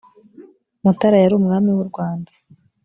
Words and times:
mutara 0.83 1.17
yarumwami 1.23 1.69
wurwanda. 1.75 2.31